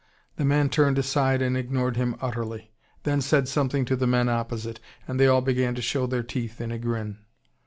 [0.37, 4.79] The man turned aside and ignored him utterly then said something to the men opposite,
[5.07, 7.19] and they all began to show their teeth in a grin.